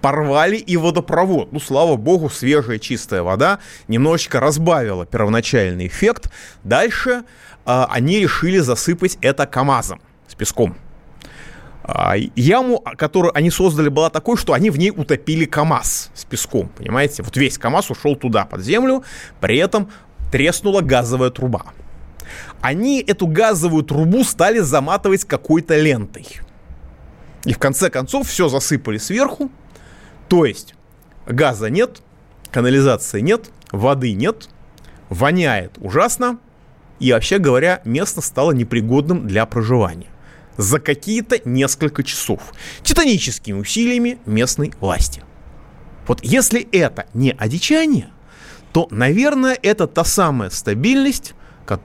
[0.00, 1.52] порвали и водопровод.
[1.52, 3.58] Ну, слава богу, свежая чистая вода
[3.88, 6.30] немножечко разбавила первоначальный эффект.
[6.64, 7.22] Дальше
[7.66, 10.76] э, они решили засыпать это КАМАЗом с песком.
[11.82, 16.68] А, яму, которую они создали, была такой, что они в ней утопили КАМАЗ с песком,
[16.68, 17.22] понимаете?
[17.22, 19.02] Вот весь КАМАЗ ушел туда, под землю,
[19.40, 19.90] при этом
[20.30, 21.64] треснула газовая труба.
[22.60, 26.26] Они эту газовую трубу стали заматывать какой-то лентой.
[27.44, 29.50] И в конце концов все засыпали сверху,
[30.30, 30.74] то есть
[31.26, 32.02] газа нет,
[32.52, 34.48] канализации нет, воды нет,
[35.08, 36.38] воняет ужасно,
[37.00, 40.06] и вообще говоря, место стало непригодным для проживания.
[40.56, 42.54] За какие-то несколько часов.
[42.84, 45.24] Титаническими усилиями местной власти.
[46.06, 48.10] Вот если это не одичание,
[48.72, 51.34] то, наверное, это та самая стабильность,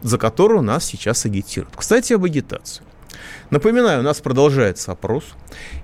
[0.03, 1.75] за которую нас сейчас агитируют.
[1.75, 2.83] Кстати, об агитации.
[3.49, 5.23] Напоминаю, у нас продолжается опрос.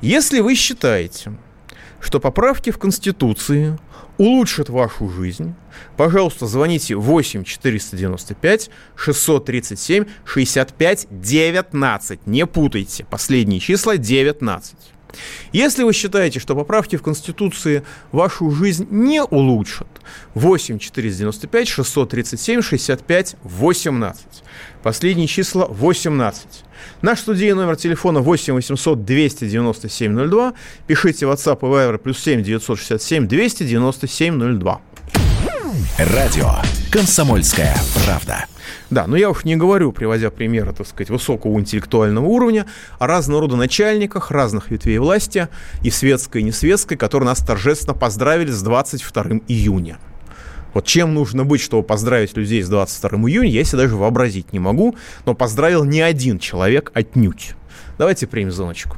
[0.01, 1.33] Если вы считаете,
[2.01, 3.77] что поправки в Конституции
[4.17, 5.53] улучшат вашу жизнь,
[5.97, 12.27] пожалуйста, звоните 8 495 637 65 19.
[12.27, 13.05] Не путайте.
[13.05, 14.75] Последние числа 19.
[15.51, 19.87] Если вы считаете, что поправки в Конституции вашу жизнь не улучшат,
[20.33, 24.25] 8 495 637 65 18.
[24.83, 26.47] Последние числа 18.
[27.01, 30.53] Наш студийный номер телефона 8 800 297 02.
[30.87, 34.81] Пишите WhatsApp и Viber плюс 7 967 297 02.
[36.01, 36.53] Радио
[36.89, 38.45] «Комсомольская правда».
[38.89, 42.65] Да, но я уж не говорю, приводя примеры, так сказать, высокого интеллектуального уровня,
[42.97, 45.47] о разного рода начальниках разных ветвей власти,
[45.83, 49.99] и светской, и несветской, которые нас торжественно поздравили с 22 июня.
[50.73, 54.59] Вот чем нужно быть, чтобы поздравить людей с 22 июня, я себе даже вообразить не
[54.59, 57.53] могу, но поздравил не один человек отнюдь.
[57.99, 58.97] Давайте примем звоночку.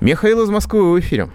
[0.00, 1.28] Михаил из Москвы в эфире.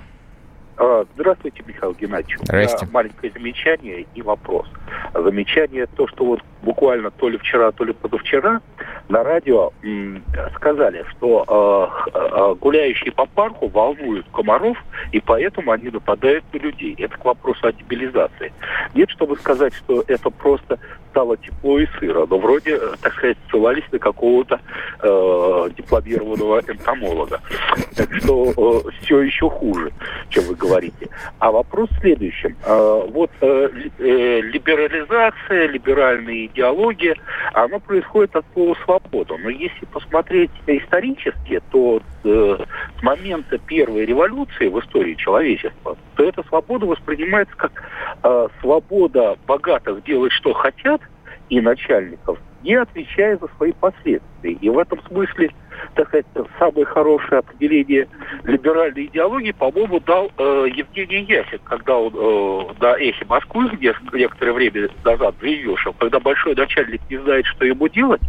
[0.85, 2.37] А, здравствуйте, Михаил Геннадьевич.
[2.43, 2.85] Здрасте.
[2.91, 4.67] Маленькое замечание и вопрос.
[5.13, 8.59] Замечание то, что вот буквально то ли вчера, то ли позавчера
[9.07, 10.21] на радио м,
[10.57, 14.77] сказали, что э, э, гуляющие по парку волнуют комаров,
[15.13, 16.95] и поэтому они нападают на людей.
[16.99, 18.51] Это к вопросу о дебилизации.
[18.93, 20.79] Нет, чтобы сказать, что это просто
[21.13, 24.59] стало тепло и сыро, но вроде, э, так сказать, ссылались на какого-то
[25.01, 27.39] э, дипломированного энтомолога.
[27.95, 29.91] Так что э, все еще хуже,
[30.29, 31.07] чем вы говорите.
[31.37, 32.55] А вопрос в следующем.
[32.65, 37.15] Э, вот э, э, либерализация, либеральная идеология,
[37.53, 39.37] она происходит от слова свобода.
[39.37, 42.57] Но если посмотреть исторически, то э,
[42.99, 47.83] с момента первой революции в истории человечества, то эта свобода воспринимается как
[48.21, 51.01] э, свобода богатых делать что хотят,
[51.49, 54.51] и начальников не отвечая за свои последствия.
[54.51, 55.51] И в этом смысле,
[55.95, 56.25] так сказать,
[56.57, 58.07] самое хорошее определение
[58.43, 63.69] либеральной идеологии, по-моему, дал э, Евгений Ясин, когда он э, на эхе Москвы
[64.13, 68.21] некоторое время назад заявил, что когда большой начальник не знает, что ему делать,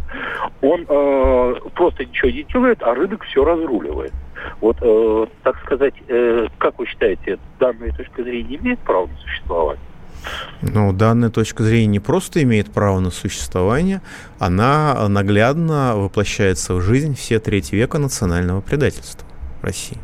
[0.61, 4.13] он э, просто ничего не делает, а рынок все разруливает.
[4.61, 9.83] Вот, э, так сказать, э, как вы считаете, данная точка зрения имеет право на существование?
[10.61, 14.01] Ну, данная точка зрения не просто имеет право на существование,
[14.39, 19.27] она наглядно воплощается в жизнь все треть века национального предательства
[19.61, 19.99] России.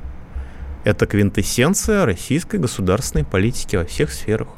[0.83, 4.49] Это квинтэссенция российской государственной политики во всех сферах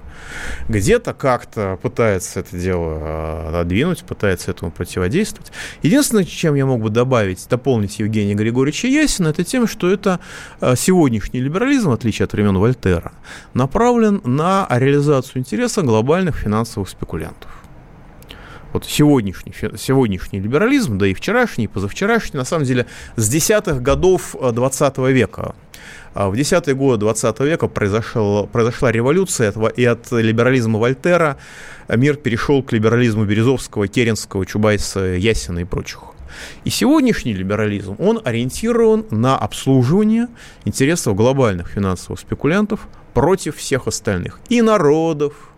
[0.67, 5.51] где-то как-то пытается это дело отодвинуть, пытается этому противодействовать.
[5.81, 10.19] Единственное, чем я мог бы добавить, дополнить Евгения Григорьевича Ясина, это тем, что это
[10.59, 13.13] а, сегодняшний либерализм, в отличие от времен Вольтера,
[13.53, 17.52] направлен на реализацию интереса глобальных финансовых спекулянтов
[18.73, 24.35] вот сегодняшний, сегодняшний либерализм, да и вчерашний, и позавчерашний, на самом деле, с десятых годов
[24.39, 25.55] 20 а, века
[26.13, 31.37] а в десятые годы 20 века произошел, произошла революция, и от либерализма Вольтера
[31.89, 36.01] мир перешел к либерализму Березовского, Керенского, Чубайса, Ясина и прочих.
[36.63, 40.27] И сегодняшний либерализм, он ориентирован на обслуживание
[40.65, 44.39] интересов глобальных финансовых спекулянтов против всех остальных.
[44.49, 45.52] И народов,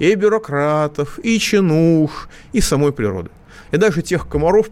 [0.00, 3.30] и бюрократов, и чинуш, и самой природы.
[3.70, 4.66] И даже тех комаров,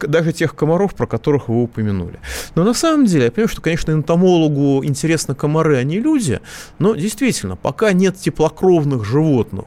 [0.00, 2.20] даже тех комаров, про которых вы упомянули.
[2.54, 6.40] Но на самом деле, я понимаю, что, конечно, энтомологу интересны комары, а не люди,
[6.78, 9.64] но действительно, пока нет теплокровных животных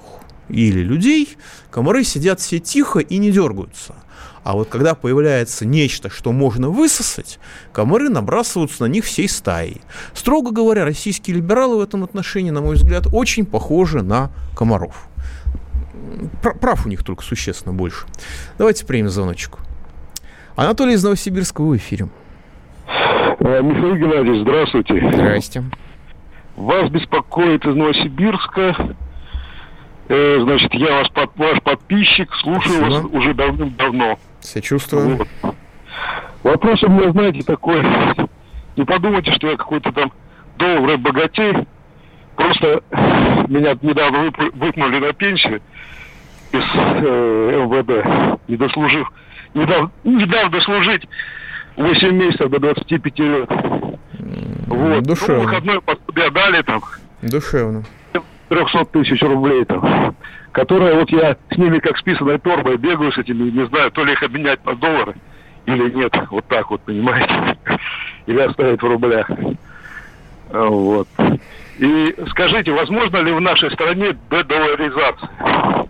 [0.48, 1.36] или людей,
[1.70, 3.96] комары сидят все тихо и не дергаются.
[4.44, 7.40] А вот когда появляется нечто, что можно высосать,
[7.72, 9.82] комары набрасываются на них всей стаей.
[10.14, 15.08] Строго говоря, российские либералы в этом отношении, на мой взгляд, очень похожи на комаров.
[16.42, 18.06] Прав у них только существенно больше.
[18.58, 19.58] Давайте примем звоночек.
[20.56, 22.10] Анатолий из Новосибирска, в эфире.
[22.88, 25.12] Э, Михаил Геннадьевич, здравствуйте.
[25.14, 25.64] Здрасте.
[26.56, 28.96] Вас беспокоит из Новосибирска.
[30.10, 32.90] Э, значит, я ваш, под, ваш подписчик, слушаю Спасибо.
[32.90, 34.20] вас уже давным-давно.
[34.42, 35.18] Сочувствую.
[35.42, 35.56] Вот.
[36.44, 37.84] Вопрос у меня, знаете, такой.
[38.76, 40.12] Не подумайте, что я какой-то там
[40.58, 41.68] добрый богатей.
[42.36, 42.82] Просто
[43.48, 45.62] меня недавно выпнули на пенсию
[46.52, 49.12] из э, МВД, не дослужив
[49.54, 51.08] не дал, не дал дослужить
[51.76, 53.50] 8 месяцев до 25 лет.
[54.68, 55.04] Вот.
[55.04, 55.62] Душевно.
[55.64, 56.82] Ну, выходной дали там.
[57.22, 57.84] Душевно.
[58.52, 60.14] 300 тысяч рублей там.
[60.52, 64.04] Которые вот я с ними как с писаной торбой бегаю с этими, не знаю, то
[64.04, 65.16] ли их обменять на доллары
[65.66, 66.14] или нет.
[66.30, 67.58] Вот так вот, понимаете.
[68.26, 69.30] Или оставить в рублях.
[70.50, 71.08] Вот.
[71.80, 75.88] И скажите, возможно ли в нашей стране дедоларизация?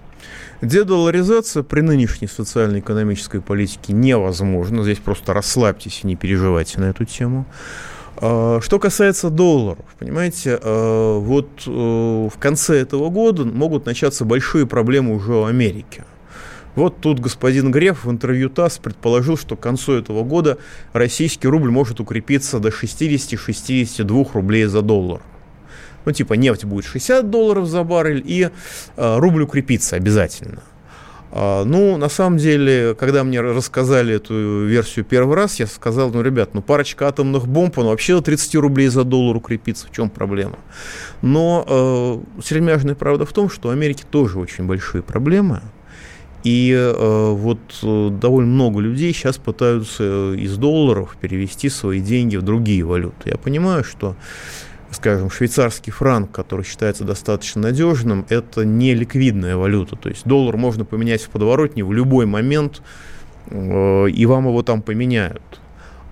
[0.62, 4.84] Дедоларизация при нынешней социально-экономической политике невозможна.
[4.84, 7.46] Здесь просто расслабьтесь и не переживайте на эту тему.
[8.18, 14.68] А, что касается долларов, понимаете, а, вот э, в конце этого года могут начаться большие
[14.68, 16.06] проблемы уже в Америке.
[16.76, 20.58] Вот тут господин Греф в интервью ТАСС предположил, что к концу этого года
[20.94, 25.22] российский рубль может укрепиться до 60-62 рублей за доллар
[26.06, 28.50] ну, типа, нефть будет 60 долларов за баррель, и
[28.98, 30.62] э, рубль укрепится обязательно.
[31.34, 36.22] А, ну, на самом деле, когда мне рассказали эту версию первый раз, я сказал, ну,
[36.22, 40.10] ребят, ну, парочка атомных бомб, он вообще до 30 рублей за доллар укрепится, в чем
[40.10, 40.58] проблема?
[41.22, 45.62] Но э, сермяжная правда в том, что у Америки тоже очень большие проблемы,
[46.44, 52.42] и э, вот э, довольно много людей сейчас пытаются из долларов перевести свои деньги в
[52.42, 53.30] другие валюты.
[53.30, 54.16] Я понимаю, что
[54.92, 59.96] скажем, швейцарский франк, который считается достаточно надежным, это не ликвидная валюта.
[59.96, 62.82] То есть доллар можно поменять в подворотне в любой момент,
[63.48, 65.42] э, и вам его там поменяют.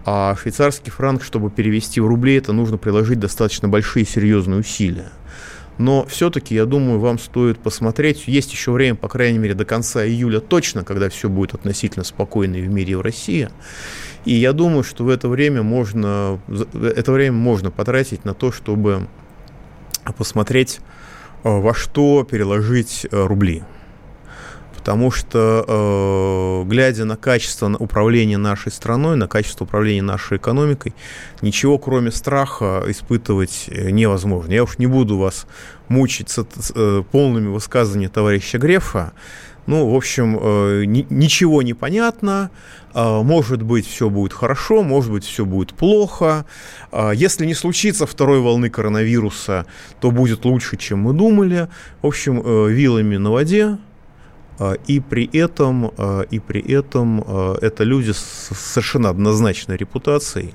[0.05, 5.11] А швейцарский франк, чтобы перевести в рубли, это нужно приложить достаточно большие серьезные усилия.
[5.77, 8.23] Но все-таки, я думаю, вам стоит посмотреть.
[8.27, 12.57] Есть еще время, по крайней мере, до конца июля точно, когда все будет относительно спокойно
[12.57, 13.49] и в мире, и в России.
[14.25, 16.39] И я думаю, что в это время можно,
[16.73, 19.08] это время можно потратить на то, чтобы
[20.17, 20.79] посмотреть,
[21.43, 23.63] э, во что переложить э, рубли.
[24.75, 30.95] Потому что, э, глядя на качество управления нашей страной, на качество управления нашей экономикой,
[31.41, 34.51] ничего кроме страха испытывать невозможно.
[34.53, 35.47] Я уж не буду вас
[35.89, 36.45] мучить с,
[37.12, 39.12] полными высказываниями товарища Грефа.
[39.69, 42.49] Ну, в общем, э, ничего не понятно.
[42.95, 46.47] Э, может быть, все будет хорошо, может быть, все будет плохо.
[46.91, 49.67] Э, если не случится второй волны коронавируса,
[49.99, 51.67] то будет лучше, чем мы думали.
[52.01, 53.77] В общем, вилами на воде.
[54.89, 55.91] и при этом,
[56.34, 57.21] и при этом
[57.62, 60.53] это люди с совершенно однозначной репутацией,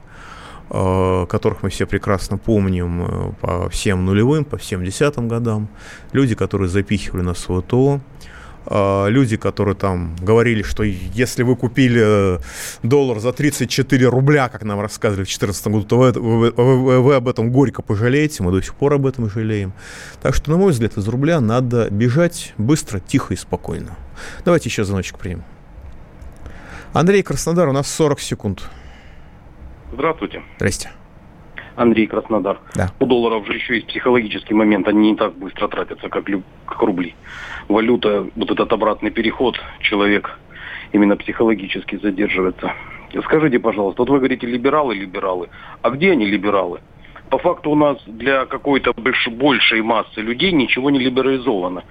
[0.68, 5.68] которых мы все прекрасно помним по всем нулевым, по всем десятым годам,
[6.12, 8.00] люди, которые запихивали нас в ВТО,
[8.66, 12.38] люди, которые там говорили, что если вы купили э,
[12.82, 17.14] доллар за 34 рубля, как нам рассказывали в 2014 году, то вы, вы, вы, вы
[17.14, 19.72] об этом горько пожалеете, мы до сих пор об этом жалеем.
[20.22, 23.96] Так что, на мой взгляд, из рубля надо бежать быстро, тихо и спокойно.
[24.44, 25.44] Давайте еще звоночек примем.
[26.92, 28.70] Андрей Краснодар, у нас 40 секунд.
[29.92, 30.42] Здравствуйте.
[30.56, 30.90] Здрасте.
[31.76, 32.58] Андрей Краснодар.
[32.74, 32.90] Да.
[33.00, 36.24] У долларов же еще есть психологический момент, они не так быстро тратятся, как,
[36.66, 37.14] как рубли.
[37.68, 40.38] Валюта, вот этот обратный переход, человек
[40.92, 42.72] именно психологически задерживается.
[43.24, 45.48] Скажите, пожалуйста, вот вы говорите либералы, либералы.
[45.82, 46.80] А где они либералы?
[47.30, 51.82] По факту у нас для какой-то больш, большей массы людей ничего не либерализовано.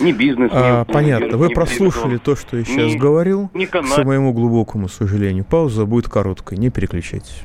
[0.00, 0.92] Ни бизнес, а, ни...
[0.92, 1.36] Понятно.
[1.36, 3.50] Вы ни прослушали то, что я сейчас ни, говорил.
[3.54, 5.44] Ни К моему глубокому сожалению.
[5.44, 6.58] Пауза будет короткой.
[6.58, 7.44] Не переключайтесь.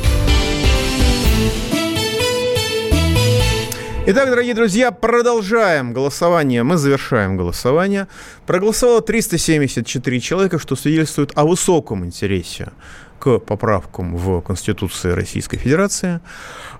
[4.13, 6.63] Итак, дорогие друзья, продолжаем голосование.
[6.63, 8.09] Мы завершаем голосование.
[8.45, 12.73] Проголосовало 374 человека, что свидетельствует о высоком интересе
[13.19, 16.19] к поправкам в Конституции Российской Федерации.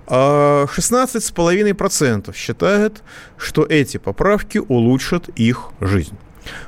[0.08, 3.02] 16,5% а считают,
[3.38, 6.18] что эти поправки улучшат их жизнь.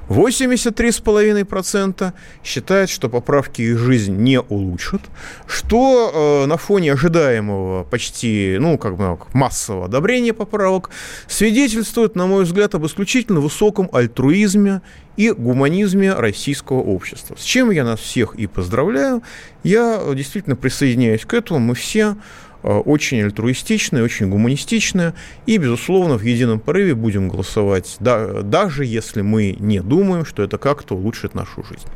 [0.08, 2.12] 83,5%
[2.42, 5.02] считают, что поправки их жизнь не улучшат,
[5.46, 10.90] что э, на фоне ожидаемого почти, ну, как бы массового одобрения поправок
[11.26, 14.82] свидетельствует, на мой взгляд, об исключительно высоком альтруизме
[15.16, 17.36] и гуманизме российского общества.
[17.38, 19.22] С чем я нас всех и поздравляю.
[19.62, 21.60] Я действительно присоединяюсь к этому.
[21.60, 22.16] Мы все
[22.64, 25.14] очень альтруистичная, очень гуманистичная,
[25.46, 30.58] и, безусловно, в едином порыве будем голосовать, да, даже если мы не думаем, что это
[30.58, 31.86] как-то улучшит нашу жизнь.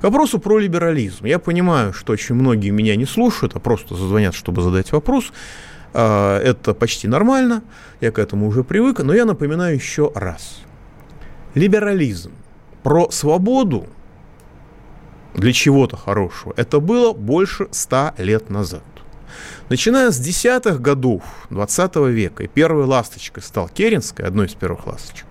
[0.00, 1.26] К вопросу про либерализм.
[1.26, 5.32] Я понимаю, что очень многие меня не слушают, а просто зазвонят, чтобы задать вопрос.
[5.92, 7.62] Э, это почти нормально,
[8.00, 10.60] я к этому уже привык, но я напоминаю еще раз.
[11.54, 12.32] Либерализм
[12.82, 13.86] про свободу
[15.34, 18.84] для чего-то хорошего, это было больше ста лет назад.
[19.68, 25.26] Начиная с десятых годов 20 века, и первой ласточкой стал Керенская, одной из первых ласточек,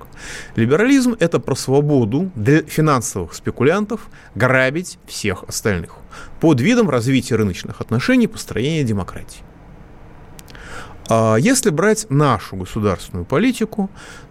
[0.55, 5.95] либерализм– это про свободу для финансовых спекулянтов грабить всех остальных
[6.39, 9.41] под видом развития рыночных отношений, построения демократии.
[11.07, 13.89] А если брать нашу государственную политику,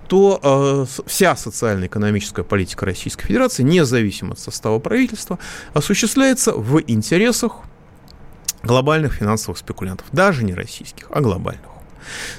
[0.08, 5.38] то э, вся социально-экономическая политика Российской Федерации, независимо от состава правительства,
[5.72, 7.60] осуществляется в интересах
[8.64, 11.74] глобальных финансовых спекулянтов, даже не российских, а глобальных.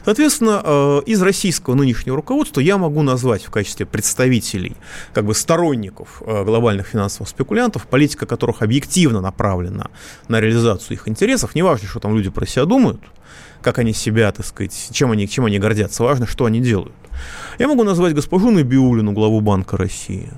[0.03, 4.75] Соответственно, э, из российского нынешнего руководства я могу назвать в качестве представителей,
[5.13, 9.89] как бы сторонников э, глобальных финансовых спекулянтов, политика которых объективно направлена
[10.27, 11.55] на реализацию их интересов.
[11.55, 13.01] Не важно, что там люди про себя думают,
[13.61, 16.93] как они себя, так сказать, чем они, чем они гордятся, важно, что они делают.
[17.57, 20.29] Я могу назвать госпожу Набиулину, главу Банка России,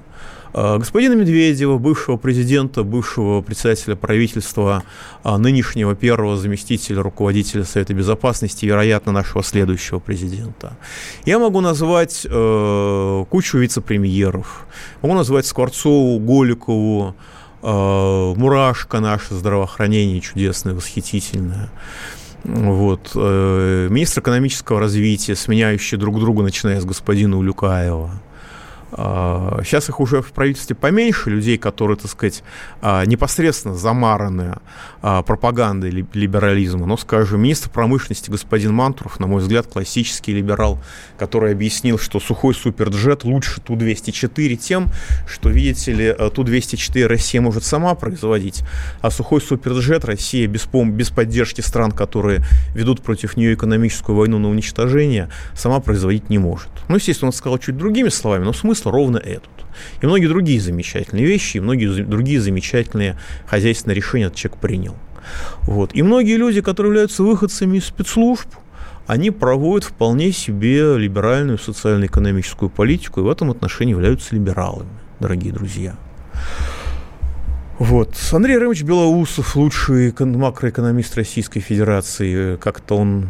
[0.54, 4.84] господина Медведева, бывшего президента, бывшего председателя правительства,
[5.24, 10.78] а, нынешнего первого заместителя руководителя Совета Безопасности, вероятно, нашего следующего президента.
[11.26, 14.66] Я могу назвать э, кучу вице-премьеров,
[15.02, 17.16] могу назвать Скворцову, Голикову,
[17.62, 21.70] э, Мурашко наше здравоохранение чудесное, восхитительное.
[22.44, 23.12] Вот.
[23.16, 28.12] Э, министр экономического развития, сменяющие друг друга, начиная с господина Улюкаева.
[28.98, 32.44] Сейчас а, их уже в правительстве поменьше, людей, которые, так сказать,
[32.82, 34.56] а, непосредственно замараны
[35.04, 36.88] а, пропагандой либерализма.
[36.88, 40.80] Но, скажем, министр промышленности господин Мантуров, на мой взгляд, классический либерал,
[41.20, 44.88] который объяснил, что сухой суперджет лучше Ту-204 тем,
[45.28, 48.64] что, видите ли, Ту-204 Россия может сама производить,
[49.02, 52.44] а сухой суперджет Россия без, пом- без поддержки стран, которые
[52.74, 56.70] ведут против нее экономическую войну на уничтожение, сама производить не может.
[56.88, 59.50] Ну, естественно, он сказал чуть другими словами, но смысл ровно этот.
[60.02, 64.96] И многие другие замечательные вещи, и многие другие замечательные хозяйственные решения этот человек принял.
[65.64, 65.92] Вот.
[65.94, 68.48] И многие люди, которые являются выходцами из спецслужб,
[69.08, 75.96] они проводят вполне себе либеральную социально-экономическую политику и в этом отношении являются либералами, дорогие друзья.
[77.80, 78.16] Вот.
[78.32, 83.30] Андрей Ремович Белоусов, лучший макроэкономист Российской Федерации, как-то он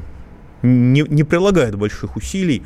[0.62, 2.64] не, не прилагает больших усилий,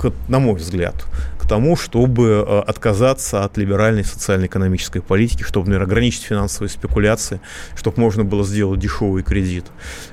[0.00, 0.94] к, на мой взгляд,
[1.38, 7.40] к тому, чтобы э, отказаться от либеральной социально-экономической политики, чтобы, например, ограничить финансовые спекуляции,
[7.76, 9.66] чтобы можно было сделать дешевый кредит.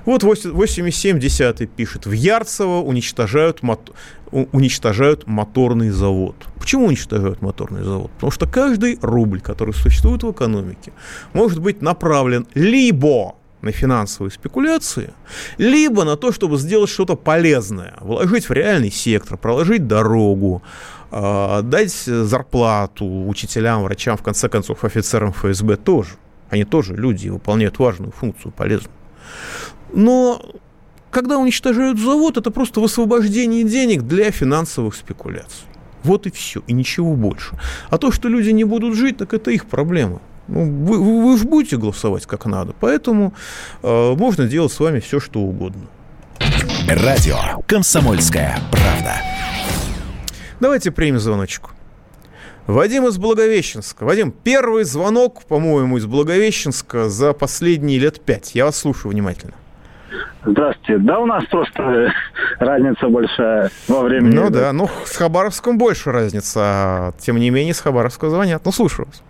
[0.06, 3.94] Вот 8,7 пишет, в Ярцево уничтожают, мото,
[4.32, 6.36] уничтожают моторный завод.
[6.58, 8.12] Почему уничтожают моторный завод?
[8.12, 10.92] Потому что каждый рубль, который существует в экономике,
[11.34, 15.14] может быть направлен либо на финансовые спекуляции,
[15.58, 20.62] либо на то, чтобы сделать что-то полезное, вложить в реальный сектор, проложить дорогу,
[21.12, 26.12] а, дать зарплату учителям, врачам, в конце концов, офицерам ФСБ тоже.
[26.50, 28.94] Они тоже люди и выполняют важную функцию, полезную.
[29.94, 30.42] Но
[31.12, 35.66] когда уничтожают завод, это просто высвобождение денег для финансовых спекуляций.
[36.04, 37.60] Вот и все, и ничего больше.
[37.90, 40.22] А то, что люди не будут жить, так это их проблема.
[40.50, 43.34] Ну, вы, вы же будете голосовать как надо, поэтому
[43.84, 45.84] э, можно делать с вами все, что угодно.
[46.88, 47.38] Радио
[47.68, 49.14] «Комсомольская правда».
[50.60, 51.72] Давайте примем звоночку.
[52.66, 54.04] Вадим из Благовещенска.
[54.04, 58.56] Вадим, первый звонок, по-моему, из Благовещенска за последние лет пять.
[58.56, 59.54] Я вас слушаю внимательно.
[60.46, 60.98] Здравствуйте.
[61.00, 62.12] Да у нас просто
[62.60, 64.36] разница большая во времени.
[64.36, 66.60] Ну да, ну с Хабаровском больше разница.
[66.62, 68.64] А тем не менее, с Хабаровска звонят.
[68.66, 69.24] Ну, слушаю вас.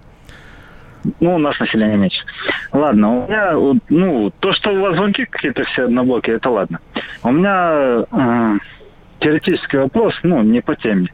[1.20, 2.24] Ну, у нас население меньше.
[2.72, 6.80] Ладно, у меня, ну, то, что у вас звонки какие-то все однобокие, это ладно.
[7.24, 8.58] У меня э,
[9.20, 11.10] теоретический вопрос, ну, не по теме.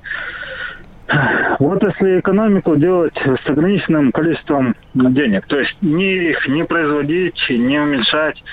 [1.59, 7.79] Вот если экономику делать с ограниченным количеством денег, то есть не их не производить, не
[7.79, 8.43] уменьшать,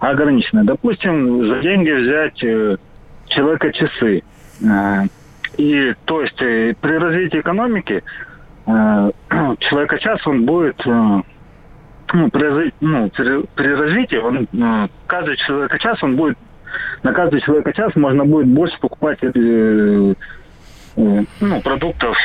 [0.00, 0.64] а ограниченно.
[0.64, 2.76] Допустим, за деньги взять э,
[3.28, 4.22] человека часы.
[4.62, 5.02] Э,
[5.56, 8.02] и то есть э, при развитии экономики
[9.60, 11.22] человека час он будет э,
[12.12, 16.38] ну, при, ну, при, при развитии, он, э, каждый человека час он будет,
[17.02, 19.32] на каждый человека час можно будет больше покупать э,
[20.96, 22.16] э, ну, продуктов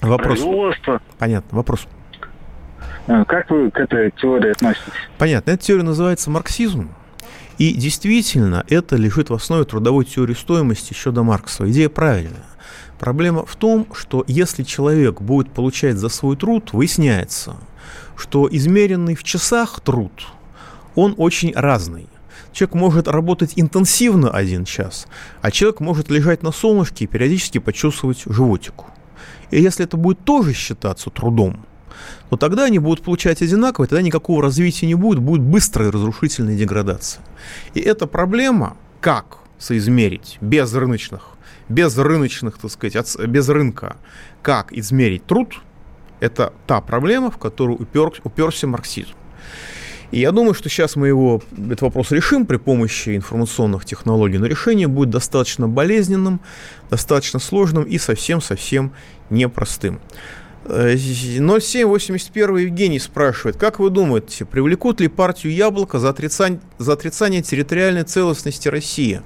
[0.00, 0.40] Вопрос.
[0.40, 1.00] производства.
[1.18, 1.86] Понятно, вопрос.
[3.06, 4.92] Как вы к этой теории относитесь?
[5.18, 5.50] Понятно.
[5.50, 6.90] Эта теория называется марксизм.
[7.58, 11.68] И действительно, это лежит в основе трудовой теории стоимости еще до Маркса.
[11.70, 12.44] Идея правильная.
[13.02, 17.56] Проблема в том, что если человек будет получать за свой труд, выясняется,
[18.16, 20.12] что измеренный в часах труд,
[20.94, 22.06] он очень разный.
[22.52, 25.08] Человек может работать интенсивно один час,
[25.40, 28.86] а человек может лежать на солнышке и периодически почувствовать животику.
[29.50, 31.66] И если это будет тоже считаться трудом,
[32.30, 37.24] то тогда они будут получать одинаково, тогда никакого развития не будет, будет быстрая разрушительная деградация.
[37.74, 41.31] И эта проблема, как соизмерить без рыночных
[41.68, 43.96] без рыночных, так сказать, без рынка,
[44.42, 45.60] как измерить труд,
[46.20, 49.14] это та проблема, в которую упер, уперся марксизм.
[50.12, 54.46] И я думаю, что сейчас мы его, этот вопрос решим при помощи информационных технологий, но
[54.46, 56.40] решение будет достаточно болезненным,
[56.90, 58.92] достаточно сложным и совсем-совсем
[59.30, 60.00] непростым.
[60.64, 68.04] 0781 Евгений спрашивает, как вы думаете, привлекут ли партию «Яблоко» за отрицание, за отрицание территориальной
[68.04, 69.22] целостности России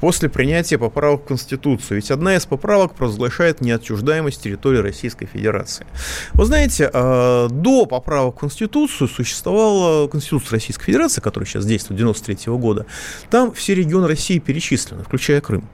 [0.00, 1.96] после принятия поправок в Конституцию?
[1.96, 5.86] Ведь одна из поправок провозглашает неотчуждаемость территории Российской Федерации.
[6.32, 12.56] Вы знаете, а, до поправок в Конституцию существовала Конституция Российской Федерации, которая сейчас действует 93
[12.56, 12.86] года.
[13.30, 15.68] Там все регионы России перечислены, включая Крым.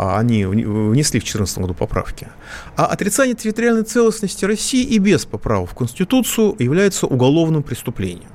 [0.00, 2.28] А они внесли в 2014 году поправки.
[2.76, 8.30] А отрицание территориальной целостности России и без поправок в Конституцию является уголовным преступлением.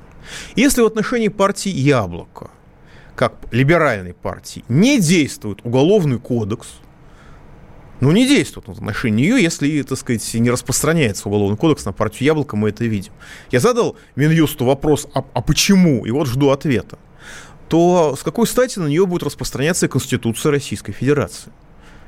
[0.57, 2.51] Если в отношении партии «Яблоко»,
[3.15, 6.67] как либеральной партии, не действует уголовный кодекс,
[8.01, 12.25] ну, не действует в отношении нее, если, так сказать, не распространяется уголовный кодекс на партию
[12.25, 13.13] «Яблоко», мы это видим.
[13.51, 16.99] Я задал Минюсту вопрос, а, а почему, и вот жду ответа
[17.73, 21.51] то с какой стати на нее будет распространяться и Конституция Российской Федерации?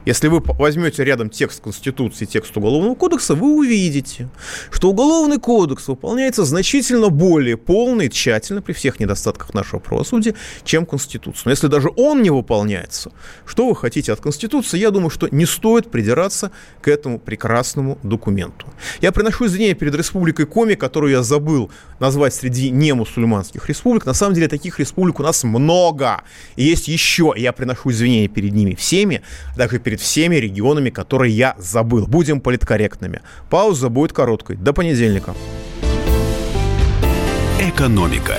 [0.05, 4.29] Если вы возьмете рядом текст Конституции текст Уголовного кодекса, вы увидите,
[4.69, 10.85] что Уголовный кодекс выполняется значительно более полно и тщательно при всех недостатках нашего правосудия, чем
[10.85, 11.41] Конституция.
[11.45, 13.11] Но если даже он не выполняется,
[13.47, 16.51] что вы хотите от Конституции, я думаю, что не стоит придираться
[16.81, 18.67] к этому прекрасному документу.
[19.01, 24.05] Я приношу извинения перед Республикой Коми, которую я забыл назвать среди немусульманских республик.
[24.05, 26.21] На самом деле таких республик у нас много.
[26.55, 29.23] И есть еще, я приношу извинения перед ними всеми,
[29.57, 32.07] также перед перед всеми регионами, которые я забыл.
[32.07, 33.21] Будем политкорректными.
[33.49, 34.57] Пауза будет короткой.
[34.57, 35.33] До понедельника.
[37.61, 38.35] Экономика.